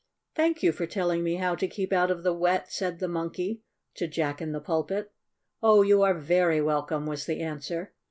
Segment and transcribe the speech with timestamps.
[0.33, 3.61] "Thank you for telling me how to keep out of the wet," said the Monkey
[3.93, 5.11] to Jack in the Pulpit.
[5.61, 7.93] "Oh, you are very welcome," was the answer.